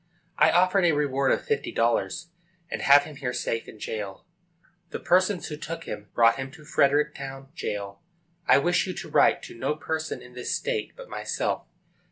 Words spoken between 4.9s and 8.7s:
persons who took him brought him to Fredericktown jail. I